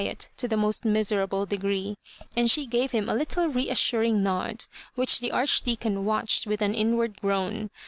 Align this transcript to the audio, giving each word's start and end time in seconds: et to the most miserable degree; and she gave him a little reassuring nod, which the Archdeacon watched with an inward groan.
et 0.07 0.29
to 0.35 0.47
the 0.47 0.57
most 0.57 0.83
miserable 0.83 1.45
degree; 1.45 1.95
and 2.35 2.49
she 2.49 2.65
gave 2.65 2.89
him 2.89 3.07
a 3.07 3.13
little 3.13 3.47
reassuring 3.49 4.23
nod, 4.23 4.65
which 4.95 5.19
the 5.19 5.31
Archdeacon 5.31 6.03
watched 6.03 6.47
with 6.47 6.59
an 6.63 6.73
inward 6.73 7.21
groan. 7.21 7.69